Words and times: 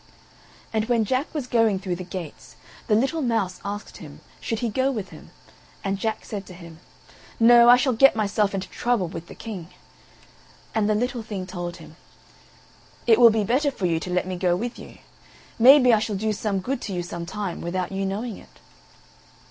And 0.73 0.85
when 0.85 1.05
Jack 1.05 1.31
was 1.31 1.45
going 1.45 1.77
through 1.77 1.97
the 1.97 2.03
gates, 2.03 2.55
the 2.87 2.95
little 2.95 3.21
mouse 3.21 3.61
asked 3.63 3.97
him, 3.97 4.21
should 4.39 4.57
he 4.57 4.67
go 4.69 4.89
with 4.89 5.09
him; 5.09 5.29
and 5.83 5.99
Jack 5.99 6.25
said 6.25 6.47
to 6.47 6.55
him: 6.55 6.79
"No, 7.39 7.69
I 7.69 7.77
shall 7.77 7.93
get 7.93 8.15
myself 8.15 8.55
into 8.55 8.67
trouble 8.67 9.07
with 9.07 9.27
the 9.27 9.35
King." 9.35 9.67
And 10.73 10.89
the 10.89 10.95
little 10.95 11.21
thing 11.21 11.45
told 11.45 11.77
him: 11.77 11.97
"It 13.05 13.19
will 13.19 13.29
be 13.29 13.43
better 13.43 13.69
for 13.69 13.85
you 13.85 13.99
to 13.99 14.09
let 14.09 14.25
me 14.25 14.37
go 14.37 14.55
with 14.55 14.79
you; 14.79 14.97
maybe 15.59 15.93
I 15.93 15.99
shall 15.99 16.15
do 16.15 16.33
some 16.33 16.61
good 16.61 16.81
to 16.81 16.93
you 16.93 17.03
some 17.03 17.27
time 17.27 17.61
without 17.61 17.91
you 17.91 18.03
knowing 18.03 18.37
it." 18.37 18.59